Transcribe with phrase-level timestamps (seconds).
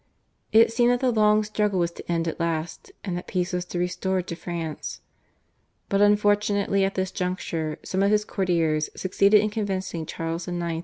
[0.51, 3.65] It seemed that the long struggle was to end at last and that peace was
[3.65, 5.01] to be restored to France.
[5.89, 10.79] But unfortunately at this juncture some of his courtiers succeeded in convincing Charles IX.